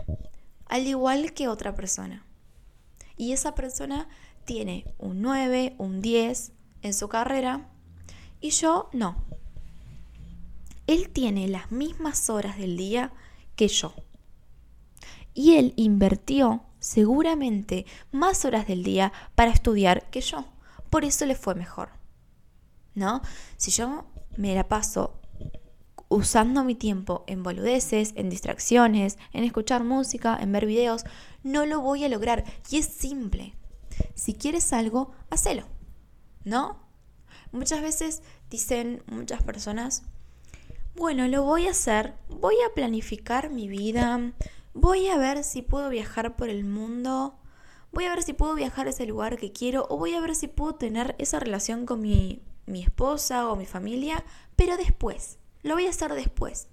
al 0.67 0.85
igual 0.85 1.33
que 1.33 1.47
otra 1.47 1.73
persona. 1.73 2.23
Y 3.17 3.31
esa 3.31 3.55
persona 3.55 4.07
tiene 4.45 4.93
un 4.97 5.21
9, 5.21 5.75
un 5.77 6.01
10 6.01 6.51
en 6.83 6.93
su 6.93 7.07
carrera 7.09 7.69
y 8.41 8.51
yo 8.51 8.89
no. 8.93 9.23
Él 10.85 11.09
tiene 11.09 11.47
las 11.47 11.71
mismas 11.71 12.29
horas 12.29 12.57
del 12.57 12.77
día 12.77 13.11
que 13.55 13.67
yo. 13.69 13.95
Y 15.33 15.55
él 15.55 15.73
invirtió 15.77 16.63
seguramente 16.79 17.85
más 18.11 18.45
horas 18.45 18.67
del 18.67 18.83
día 18.83 19.13
para 19.33 19.51
estudiar 19.51 20.09
que 20.09 20.21
yo. 20.21 20.45
Por 20.89 21.05
eso 21.05 21.25
le 21.25 21.35
fue 21.35 21.55
mejor. 21.55 22.02
¿No? 22.95 23.21
Si 23.57 23.71
yo 23.71 24.05
me 24.37 24.55
la 24.55 24.67
paso 24.67 25.19
usando 26.09 26.63
mi 26.63 26.75
tiempo 26.75 27.23
en 27.27 27.43
boludeces, 27.43 28.13
en 28.15 28.29
distracciones, 28.29 29.17
en 29.31 29.43
escuchar 29.43 29.83
música, 29.83 30.37
en 30.39 30.51
ver 30.51 30.65
videos, 30.65 31.05
no 31.43 31.65
lo 31.65 31.81
voy 31.81 32.03
a 32.03 32.09
lograr. 32.09 32.43
Y 32.69 32.77
es 32.77 32.85
simple. 32.85 33.55
Si 34.15 34.33
quieres 34.33 34.73
algo, 34.73 35.11
hacelo, 35.29 35.63
¿no? 36.43 36.79
Muchas 37.51 37.81
veces 37.81 38.21
dicen 38.49 39.03
muchas 39.07 39.43
personas, 39.43 40.03
bueno, 40.95 41.27
lo 41.27 41.43
voy 41.43 41.67
a 41.67 41.71
hacer, 41.71 42.13
voy 42.29 42.55
a 42.65 42.73
planificar 42.73 43.49
mi 43.49 43.67
vida, 43.67 44.33
voy 44.73 45.07
a 45.07 45.17
ver 45.17 45.43
si 45.43 45.61
puedo 45.61 45.89
viajar 45.89 46.35
por 46.35 46.49
el 46.49 46.63
mundo, 46.63 47.39
voy 47.91 48.05
a 48.05 48.09
ver 48.09 48.23
si 48.23 48.33
puedo 48.33 48.53
viajar 48.55 48.87
a 48.87 48.91
ese 48.91 49.05
lugar 49.05 49.37
que 49.37 49.51
quiero 49.51 49.87
o 49.89 49.97
voy 49.97 50.13
a 50.13 50.21
ver 50.21 50.35
si 50.35 50.47
puedo 50.47 50.75
tener 50.75 51.15
esa 51.17 51.39
relación 51.39 51.85
con 51.85 52.01
mi 52.01 52.41
mi 52.65 52.83
esposa 52.83 53.49
o 53.49 53.55
mi 53.55 53.65
familia, 53.65 54.23
pero 54.55 54.77
después, 54.77 55.37
lo 55.63 55.75
voy 55.75 55.87
a 55.87 55.91
hacer 55.91 56.13
después. 56.13 56.67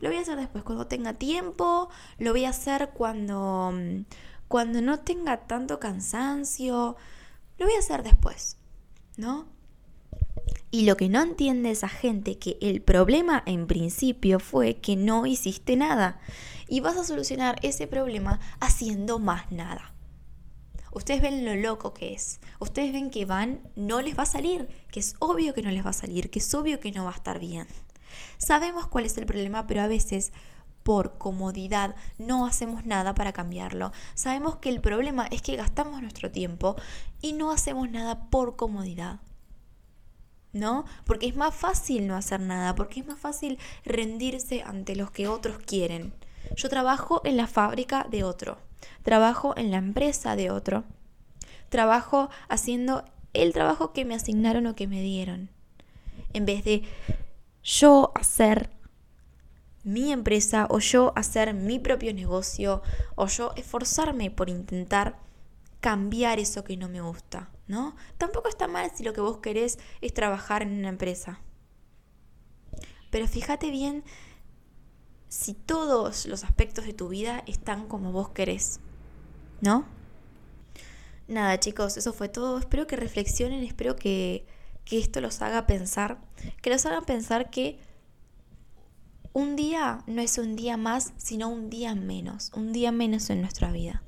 Lo 0.00 0.08
voy 0.08 0.18
a 0.18 0.22
hacer 0.22 0.36
después, 0.36 0.64
cuando 0.64 0.86
tenga 0.88 1.14
tiempo, 1.14 1.88
lo 2.18 2.32
voy 2.32 2.44
a 2.44 2.50
hacer 2.50 2.90
cuando, 2.92 3.72
mm, 3.72 4.04
cuando 4.48 4.80
no 4.80 4.98
tenga 5.00 5.46
tanto 5.46 5.78
cansancio, 5.78 6.96
lo 7.58 7.66
voy 7.66 7.74
a 7.76 7.78
hacer 7.78 8.02
después, 8.02 8.56
¿no? 9.16 9.46
Y 10.72 10.86
lo 10.86 10.96
que 10.96 11.08
no 11.08 11.22
entiende 11.22 11.70
esa 11.70 11.88
gente 11.88 12.38
que 12.38 12.58
el 12.60 12.82
problema 12.82 13.42
en 13.46 13.66
principio 13.66 14.40
fue 14.40 14.76
que 14.76 14.96
no 14.96 15.26
hiciste 15.26 15.76
nada. 15.76 16.18
Y 16.66 16.80
vas 16.80 16.96
a 16.96 17.04
solucionar 17.04 17.58
ese 17.62 17.86
problema 17.86 18.40
haciendo 18.58 19.18
más 19.18 19.52
nada. 19.52 19.91
Ustedes 20.92 21.22
ven 21.22 21.44
lo 21.44 21.54
loco 21.56 21.94
que 21.94 22.12
es. 22.12 22.40
Ustedes 22.58 22.92
ven 22.92 23.10
que 23.10 23.24
van, 23.24 23.60
no 23.76 24.02
les 24.02 24.16
va 24.16 24.24
a 24.24 24.26
salir, 24.26 24.68
que 24.90 25.00
es 25.00 25.16
obvio 25.18 25.54
que 25.54 25.62
no 25.62 25.70
les 25.70 25.84
va 25.84 25.90
a 25.90 25.94
salir, 25.94 26.30
que 26.30 26.38
es 26.38 26.54
obvio 26.54 26.80
que 26.80 26.92
no 26.92 27.04
va 27.04 27.10
a 27.10 27.16
estar 27.16 27.38
bien. 27.38 27.66
Sabemos 28.38 28.86
cuál 28.86 29.06
es 29.06 29.16
el 29.16 29.26
problema, 29.26 29.66
pero 29.66 29.82
a 29.82 29.86
veces 29.86 30.32
por 30.82 31.16
comodidad 31.16 31.94
no 32.18 32.46
hacemos 32.46 32.84
nada 32.84 33.14
para 33.14 33.32
cambiarlo. 33.32 33.92
Sabemos 34.14 34.56
que 34.56 34.68
el 34.68 34.80
problema 34.80 35.26
es 35.30 35.42
que 35.42 35.56
gastamos 35.56 36.02
nuestro 36.02 36.30
tiempo 36.30 36.76
y 37.20 37.32
no 37.32 37.50
hacemos 37.52 37.90
nada 37.90 38.28
por 38.30 38.56
comodidad. 38.56 39.20
¿no? 40.52 40.84
Porque 41.06 41.26
es 41.26 41.36
más 41.36 41.54
fácil 41.54 42.06
no 42.06 42.14
hacer 42.14 42.40
nada, 42.40 42.74
porque 42.74 43.00
es 43.00 43.06
más 43.06 43.18
fácil 43.18 43.58
rendirse 43.84 44.62
ante 44.62 44.96
los 44.96 45.10
que 45.10 45.28
otros 45.28 45.58
quieren. 45.58 46.12
Yo 46.56 46.68
trabajo 46.68 47.22
en 47.24 47.36
la 47.36 47.46
fábrica 47.46 48.06
de 48.10 48.24
otro, 48.24 48.58
trabajo 49.02 49.54
en 49.56 49.70
la 49.70 49.78
empresa 49.78 50.36
de 50.36 50.50
otro, 50.50 50.84
trabajo 51.68 52.30
haciendo 52.48 53.04
el 53.32 53.52
trabajo 53.52 53.92
que 53.92 54.04
me 54.04 54.14
asignaron 54.14 54.66
o 54.66 54.74
que 54.74 54.86
me 54.86 55.02
dieron. 55.02 55.50
En 56.32 56.44
vez 56.44 56.64
de 56.64 56.82
yo 57.62 58.12
hacer 58.14 58.70
mi 59.84 60.12
empresa 60.12 60.66
o 60.70 60.78
yo 60.78 61.12
hacer 61.16 61.54
mi 61.54 61.78
propio 61.78 62.14
negocio 62.14 62.82
o 63.14 63.26
yo 63.26 63.52
esforzarme 63.56 64.30
por 64.30 64.48
intentar 64.48 65.18
cambiar 65.80 66.38
eso 66.38 66.62
que 66.62 66.76
no 66.76 66.88
me 66.88 67.00
gusta, 67.00 67.50
¿no? 67.66 67.96
Tampoco 68.18 68.48
está 68.48 68.68
mal 68.68 68.90
si 68.94 69.02
lo 69.02 69.12
que 69.12 69.20
vos 69.20 69.38
querés 69.38 69.78
es 70.00 70.14
trabajar 70.14 70.62
en 70.62 70.78
una 70.78 70.88
empresa. 70.88 71.40
Pero 73.10 73.26
fíjate 73.26 73.70
bien 73.70 74.04
si 75.32 75.54
todos 75.54 76.26
los 76.26 76.44
aspectos 76.44 76.84
de 76.84 76.92
tu 76.92 77.08
vida 77.08 77.42
están 77.46 77.88
como 77.88 78.12
vos 78.12 78.28
querés, 78.28 78.80
¿no? 79.62 79.86
Nada, 81.26 81.58
chicos, 81.58 81.96
eso 81.96 82.12
fue 82.12 82.28
todo. 82.28 82.58
Espero 82.58 82.86
que 82.86 82.96
reflexionen, 82.96 83.64
espero 83.64 83.96
que, 83.96 84.44
que 84.84 84.98
esto 84.98 85.22
los 85.22 85.40
haga 85.40 85.66
pensar, 85.66 86.18
que 86.60 86.68
los 86.68 86.84
haga 86.84 87.00
pensar 87.00 87.48
que 87.48 87.78
un 89.32 89.56
día 89.56 90.04
no 90.06 90.20
es 90.20 90.36
un 90.36 90.54
día 90.54 90.76
más, 90.76 91.14
sino 91.16 91.48
un 91.48 91.70
día 91.70 91.94
menos, 91.94 92.52
un 92.54 92.74
día 92.74 92.92
menos 92.92 93.30
en 93.30 93.40
nuestra 93.40 93.72
vida. 93.72 94.02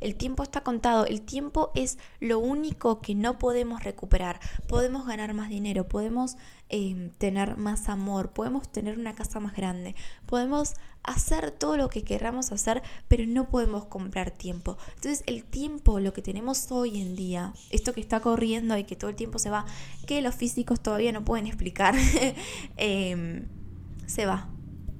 El 0.00 0.14
tiempo 0.14 0.42
está 0.42 0.62
contado, 0.62 1.06
el 1.06 1.22
tiempo 1.22 1.72
es 1.74 1.98
lo 2.20 2.38
único 2.38 3.00
que 3.00 3.14
no 3.14 3.38
podemos 3.38 3.82
recuperar. 3.82 4.40
Podemos 4.68 5.06
ganar 5.06 5.34
más 5.34 5.48
dinero, 5.48 5.88
podemos 5.88 6.36
em, 6.68 7.10
tener 7.10 7.56
más 7.56 7.88
amor, 7.88 8.30
podemos 8.30 8.70
tener 8.70 8.98
una 8.98 9.14
casa 9.14 9.40
más 9.40 9.54
grande, 9.56 9.94
podemos 10.26 10.74
hacer 11.02 11.50
todo 11.50 11.76
lo 11.76 11.88
que 11.88 12.04
queramos 12.04 12.52
hacer, 12.52 12.82
pero 13.08 13.24
no 13.26 13.48
podemos 13.48 13.86
comprar 13.86 14.30
tiempo. 14.30 14.76
Entonces 14.94 15.24
el 15.26 15.44
tiempo, 15.44 16.00
lo 16.00 16.12
que 16.12 16.22
tenemos 16.22 16.70
hoy 16.70 17.00
en 17.00 17.16
día, 17.16 17.52
esto 17.70 17.92
que 17.92 18.00
está 18.00 18.20
corriendo 18.20 18.76
y 18.76 18.84
que 18.84 18.96
todo 18.96 19.10
el 19.10 19.16
tiempo 19.16 19.38
se 19.38 19.50
va, 19.50 19.66
que 20.06 20.22
los 20.22 20.34
físicos 20.34 20.80
todavía 20.80 21.12
no 21.12 21.24
pueden 21.24 21.46
explicar, 21.46 21.94
em, 22.76 23.48
se 24.06 24.26
va. 24.26 24.48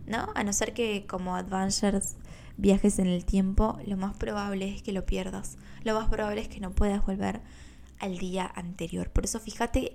¿No? 0.07 0.31
A 0.35 0.43
no 0.43 0.55
ser 0.55 0.73
que 0.73 1.07
como 1.07 1.37
Adventures 1.37 2.17
viajes 2.59 2.99
en 2.99 3.07
el 3.07 3.25
tiempo, 3.25 3.79
lo 3.87 3.97
más 3.97 4.17
probable 4.17 4.75
es 4.75 4.83
que 4.83 4.93
lo 4.93 5.07
pierdas. 5.07 5.57
Lo 5.85 5.95
más 5.95 6.09
probable 6.09 6.43
es 6.43 6.49
que 6.49 6.61
no 6.61 6.73
puedas 6.73 7.07
volver 7.07 7.41
al 7.99 8.19
día 8.19 8.51
anterior. 8.55 9.11
Por 9.11 9.25
eso 9.25 9.41
fíjate 9.41 9.95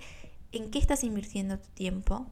en 0.52 0.72
qué 0.72 0.80
estás 0.80 1.04
invirtiendo 1.04 1.60
tu 1.60 1.70
tiempo. 1.70 2.26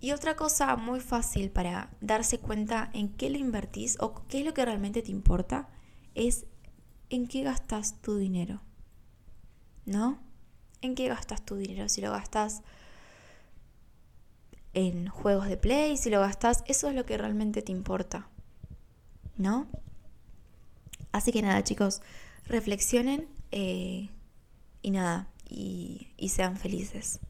Y 0.00 0.12
otra 0.12 0.36
cosa 0.36 0.76
muy 0.76 1.00
fácil 1.00 1.50
para 1.50 1.90
darse 2.00 2.38
cuenta 2.38 2.90
en 2.94 3.08
qué 3.08 3.28
lo 3.28 3.38
invertís 3.38 3.96
o 4.00 4.24
qué 4.28 4.40
es 4.40 4.46
lo 4.46 4.54
que 4.54 4.64
realmente 4.64 5.02
te 5.02 5.10
importa 5.10 5.68
es 6.14 6.46
en 7.10 7.26
qué 7.26 7.42
gastas 7.42 8.00
tu 8.00 8.16
dinero. 8.16 8.62
¿No? 9.84 10.20
¿En 10.80 10.94
qué 10.94 11.08
gastas 11.08 11.44
tu 11.44 11.56
dinero? 11.56 11.88
Si 11.88 12.00
lo 12.00 12.12
gastas 12.12 12.62
en 14.74 15.08
juegos 15.08 15.48
de 15.48 15.56
play, 15.56 15.96
si 15.96 16.08
lo 16.08 16.20
gastas, 16.20 16.62
eso 16.68 16.88
es 16.88 16.94
lo 16.94 17.04
que 17.04 17.18
realmente 17.18 17.62
te 17.62 17.72
importa. 17.72 18.28
¿No? 19.38 19.66
Así 21.12 21.32
que 21.32 21.42
nada, 21.42 21.64
chicos, 21.64 22.02
reflexionen 22.46 23.26
eh, 23.50 24.10
y 24.82 24.90
nada, 24.90 25.28
y 25.48 26.28
sean 26.28 26.56
felices. 26.56 27.20